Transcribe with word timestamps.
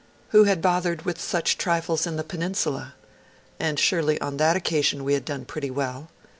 Who 0.29 0.45
had 0.45 0.63
bothered 0.63 1.03
with 1.03 1.21
such 1.21 1.59
trifles 1.59 2.07
in 2.07 2.15
the 2.15 2.23
Peninsula? 2.23 2.95
And 3.59 3.79
surely, 3.79 4.19
on 4.19 4.37
that 4.37 4.55
occasion, 4.57 5.03
we 5.03 5.13
had 5.13 5.25
done 5.25 5.45
pretty 5.45 5.69
well. 5.69 6.09